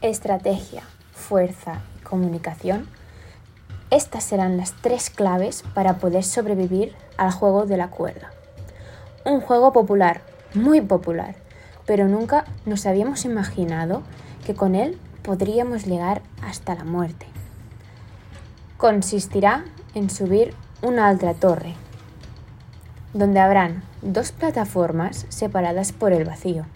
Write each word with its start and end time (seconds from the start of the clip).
estrategia, 0.00 0.82
fuerza 1.12 1.80
y 1.98 2.04
comunicación, 2.04 2.88
estas 3.90 4.24
serán 4.24 4.56
las 4.56 4.72
tres 4.72 5.10
claves 5.10 5.62
para 5.74 5.98
poder 5.98 6.24
sobrevivir 6.24 6.94
al 7.16 7.30
juego 7.30 7.66
de 7.66 7.76
la 7.76 7.88
cuerda. 7.88 8.30
Un 9.24 9.40
juego 9.40 9.72
popular, 9.72 10.22
muy 10.54 10.80
popular, 10.80 11.36
pero 11.86 12.08
nunca 12.08 12.44
nos 12.64 12.84
habíamos 12.86 13.24
imaginado 13.24 14.02
que 14.44 14.54
con 14.54 14.74
él 14.74 14.98
podríamos 15.22 15.86
llegar 15.86 16.22
hasta 16.42 16.74
la 16.74 16.84
muerte. 16.84 17.26
Consistirá 18.76 19.64
en 19.94 20.10
subir 20.10 20.54
una 20.82 21.08
alta 21.08 21.34
torre, 21.34 21.74
donde 23.14 23.40
habrán 23.40 23.82
dos 24.02 24.32
plataformas 24.32 25.26
separadas 25.28 25.92
por 25.92 26.12
el 26.12 26.24
vacío, 26.24 26.66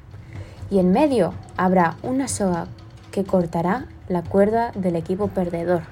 y 0.70 0.78
en 0.78 0.92
medio 0.92 1.34
habrá 1.56 1.96
una 2.02 2.28
soga 2.28 2.66
que 3.10 3.24
cortará 3.24 3.86
la 4.08 4.22
cuerda 4.22 4.72
del 4.74 4.96
equipo 4.96 5.28
perdedor. 5.28 5.82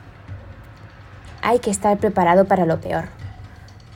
Hay 1.43 1.59
que 1.61 1.71
estar 1.71 1.97
preparado 1.99 2.47
para 2.47 2.67
lo 2.67 2.81
peor, 2.81 3.07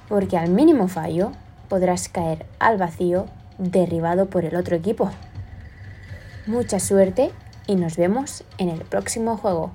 porque 0.09 0.39
al 0.39 0.51
mínimo 0.51 0.89
fallo 0.89 1.33
podrás 1.69 2.09
caer 2.09 2.47
al 2.59 2.79
vacío 2.79 3.27
derribado 3.59 4.27
por 4.27 4.45
el 4.45 4.57
otro 4.57 4.77
equipo. 4.77 5.11
Mucha 6.47 6.81
suerte 6.81 7.31
y 7.67 7.77
nos 7.77 7.97
vemos 7.97 8.45
en 8.59 8.69
el 8.69 8.81
próximo 8.81 9.37
juego. 9.37 9.71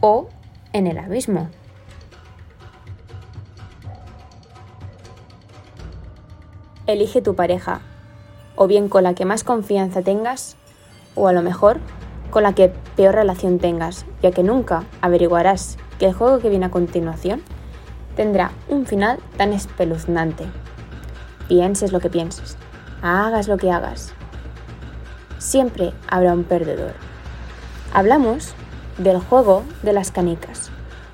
O 0.00 0.28
en 0.72 0.86
el 0.86 0.98
abismo. 0.98 1.48
Elige 6.86 7.22
tu 7.22 7.34
pareja, 7.34 7.80
o 8.56 8.66
bien 8.66 8.88
con 8.88 9.04
la 9.04 9.14
que 9.14 9.24
más 9.24 9.44
confianza 9.44 10.02
tengas, 10.02 10.56
o 11.14 11.28
a 11.28 11.32
lo 11.32 11.42
mejor 11.42 11.80
con 12.30 12.42
la 12.42 12.54
que 12.54 12.72
peor 12.96 13.14
relación 13.14 13.58
tengas, 13.58 14.06
ya 14.22 14.30
que 14.30 14.42
nunca 14.42 14.84
averiguarás 15.00 15.76
que 15.98 16.06
el 16.06 16.14
juego 16.14 16.38
que 16.38 16.48
viene 16.48 16.66
a 16.66 16.70
continuación 16.70 17.42
tendrá 18.16 18.52
un 18.68 18.86
final 18.86 19.18
tan 19.36 19.52
espeluznante. 19.52 20.44
Pienses 21.48 21.92
lo 21.92 22.00
que 22.00 22.10
pienses, 22.10 22.56
hagas 23.02 23.48
lo 23.48 23.56
que 23.56 23.70
hagas, 23.70 24.14
siempre 25.40 25.92
habrá 26.08 26.34
un 26.34 26.44
perdedor. 26.44 26.92
Hablamos 27.92 28.54
del 28.98 29.18
juego 29.18 29.64
de 29.82 29.92
las 29.92 30.12
canicas, 30.12 30.70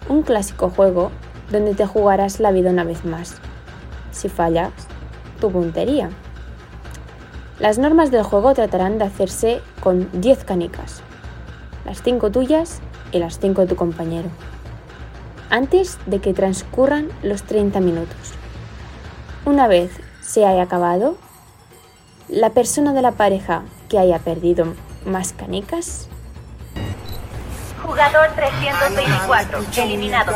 un 0.08 0.23
clásico 0.23 0.69
juego 0.69 1.11
donde 1.51 1.75
te 1.75 1.86
jugarás 1.86 2.41
la 2.41 2.51
vida 2.51 2.70
una 2.70 2.84
vez 2.84 3.05
más. 3.05 3.36
Si 4.11 4.28
fallas, 4.28 4.73
tu 5.41 5.51
puntería. 5.51 6.11
Las 7.58 7.78
normas 7.78 8.10
del 8.10 8.22
juego 8.22 8.52
tratarán 8.52 8.98
de 8.98 9.04
hacerse 9.04 9.62
con 9.80 10.10
10 10.20 10.44
canicas, 10.44 11.00
las 11.86 12.02
5 12.02 12.30
tuyas 12.30 12.80
y 13.12 13.18
las 13.18 13.38
5 13.38 13.62
de 13.62 13.66
tu 13.66 13.76
compañero, 13.76 14.28
antes 15.48 15.98
de 16.04 16.20
que 16.20 16.34
transcurran 16.34 17.08
los 17.22 17.44
30 17.44 17.80
minutos. 17.80 18.34
Una 19.46 19.68
vez 19.68 19.90
se 20.20 20.44
haya 20.44 20.64
acabado, 20.64 21.16
la 22.28 22.50
persona 22.50 22.92
de 22.92 23.00
la 23.00 23.12
pareja 23.12 23.62
que 23.88 23.98
haya 23.98 24.18
perdido 24.18 24.74
más 25.06 25.32
canicas. 25.32 26.08
Jugador 27.82 28.28
324, 28.34 29.64
eliminado. 29.82 30.32